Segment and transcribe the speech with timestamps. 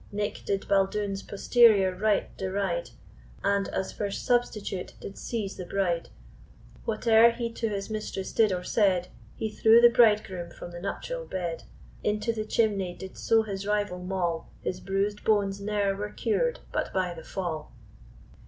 [0.11, 2.89] Nick did Baldoon's posterior right deride,
[3.43, 6.09] And, as first substitute, did seize the bride;
[6.85, 11.25] Whate'er he to his mistress did or said, He threw the bridegroom from the nuptial
[11.25, 11.65] bed,
[12.03, 16.91] Into the chimney did so his rival maul, His bruised bones ne'er were cured but
[16.91, 17.71] by the fall.